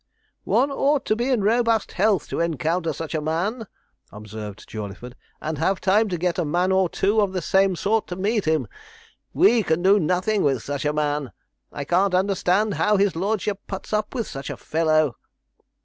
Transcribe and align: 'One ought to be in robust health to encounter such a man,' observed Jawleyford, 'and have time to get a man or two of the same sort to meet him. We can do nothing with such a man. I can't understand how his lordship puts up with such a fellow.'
'One 0.45 0.71
ought 0.71 1.05
to 1.05 1.15
be 1.15 1.29
in 1.29 1.43
robust 1.43 1.91
health 1.91 2.27
to 2.29 2.39
encounter 2.39 2.91
such 2.91 3.13
a 3.13 3.21
man,' 3.21 3.67
observed 4.11 4.67
Jawleyford, 4.67 5.13
'and 5.39 5.59
have 5.59 5.79
time 5.79 6.09
to 6.09 6.17
get 6.17 6.39
a 6.39 6.43
man 6.43 6.71
or 6.71 6.89
two 6.89 7.21
of 7.21 7.33
the 7.33 7.41
same 7.43 7.75
sort 7.75 8.07
to 8.07 8.15
meet 8.15 8.45
him. 8.45 8.67
We 9.31 9.61
can 9.61 9.83
do 9.83 9.99
nothing 9.99 10.41
with 10.41 10.63
such 10.63 10.85
a 10.85 10.91
man. 10.91 11.33
I 11.71 11.85
can't 11.85 12.15
understand 12.15 12.73
how 12.81 12.97
his 12.97 13.15
lordship 13.15 13.59
puts 13.67 13.93
up 13.93 14.15
with 14.15 14.25
such 14.25 14.49
a 14.49 14.57
fellow.' 14.57 15.17